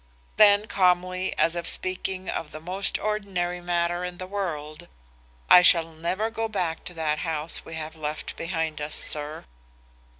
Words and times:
Then 0.37 0.65
calmly, 0.65 1.37
as 1.37 1.55
if 1.55 1.67
speaking 1.67 2.27
of 2.27 2.49
the 2.49 2.59
most 2.59 2.97
ordinary 2.97 3.61
matter 3.61 4.03
in 4.03 4.17
the 4.17 4.25
world, 4.25 4.87
'I 5.47 5.61
shall 5.61 5.91
never 5.93 6.31
go 6.31 6.47
back 6.47 6.83
to 6.85 6.95
that 6.95 7.19
house 7.19 7.63
we 7.65 7.75
have 7.75 7.95
left 7.95 8.35
behind 8.35 8.81
us, 8.81 8.95
sir. 8.95 9.45